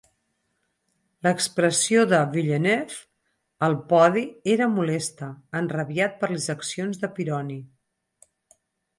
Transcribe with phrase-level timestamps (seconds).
[1.25, 2.95] L'expressió de Villeneuve
[3.67, 5.27] al podi era molesta,
[5.59, 7.59] enrabiat per les accions de Pironi.